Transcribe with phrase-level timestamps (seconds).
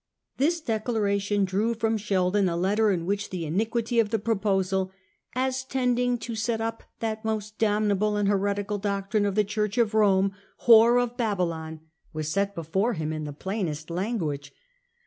[0.37, 4.91] This declara tion drew from Sheldon a letter in which the iniquity of the proposal,
[5.35, 9.93] 'as tending to set up that most damnable and heretical doctrine of the Church of
[9.93, 10.31] Rome,
[10.65, 11.81] whore of Babylon,'
[12.13, 14.51] was set before him in the plainest language.